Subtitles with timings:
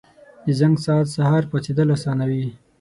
[0.45, 2.45] •د زنګ ساعت سهار پاڅېدل اسانوي.